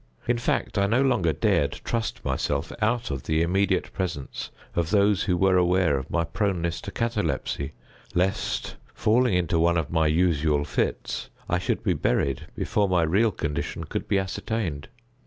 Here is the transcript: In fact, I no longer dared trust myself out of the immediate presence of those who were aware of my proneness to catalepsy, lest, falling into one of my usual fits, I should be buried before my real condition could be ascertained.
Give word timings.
In 0.27 0.39
fact, 0.39 0.79
I 0.79 0.87
no 0.87 1.03
longer 1.03 1.31
dared 1.31 1.73
trust 1.83 2.25
myself 2.25 2.71
out 2.81 3.11
of 3.11 3.21
the 3.21 3.43
immediate 3.43 3.93
presence 3.93 4.49
of 4.75 4.89
those 4.89 5.25
who 5.25 5.37
were 5.37 5.57
aware 5.57 5.95
of 5.99 6.09
my 6.09 6.23
proneness 6.23 6.81
to 6.81 6.91
catalepsy, 6.91 7.73
lest, 8.15 8.77
falling 8.95 9.35
into 9.35 9.59
one 9.59 9.77
of 9.77 9.91
my 9.91 10.07
usual 10.07 10.65
fits, 10.65 11.29
I 11.47 11.59
should 11.59 11.83
be 11.83 11.93
buried 11.93 12.47
before 12.55 12.89
my 12.89 13.03
real 13.03 13.29
condition 13.29 13.83
could 13.83 14.07
be 14.07 14.17
ascertained. 14.17 14.87